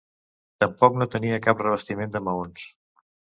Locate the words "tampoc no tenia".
0.63-1.39